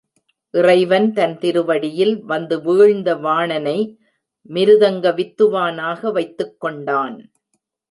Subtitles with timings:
[0.53, 3.77] இறைவன் தன் திருவிடியில் வந்து வீழ்ந்த வாணனை
[4.49, 7.17] மிருதங்க வித்து வானாக வைத்துக் கொண்டான்.